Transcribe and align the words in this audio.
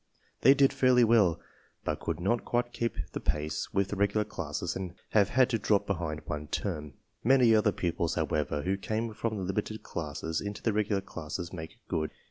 They 0.41 0.55
did 0.55 0.73
fairly 0.73 1.03
well, 1.03 1.39
but 1.83 1.99
could 1.99 2.19
not 2.19 2.43
quite 2.43 2.73
keep 2.73 2.95
the 3.11 3.19
pace 3.19 3.71
with 3.71 3.89
the 3.89 3.95
regular 3.95 4.23
classes 4.23 4.75
and 4.75 4.95
have 5.11 5.29
had 5.29 5.47
to 5.51 5.59
drop 5.59 5.85
behind 5.85 6.21
one 6.25 6.47
term. 6.47 6.93
Many 7.23 7.53
other 7.53 7.71
pupils, 7.71 8.15
however, 8.15 8.63
who 8.63 8.77
come 8.77 9.13
from 9.13 9.37
the 9.37 9.43
limited 9.43 9.83
classes 9.83 10.41
into 10.41 10.63
the 10.63 10.73
regular 10.73 11.01
classes 11.03 11.53
make 11.53 11.77
good. 11.87 12.09